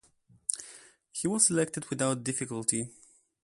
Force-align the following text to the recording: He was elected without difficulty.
He 1.11 1.27
was 1.27 1.51
elected 1.51 1.85
without 1.91 2.23
difficulty. 2.23 2.89